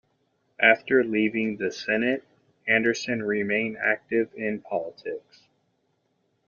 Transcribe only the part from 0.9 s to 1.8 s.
leaving the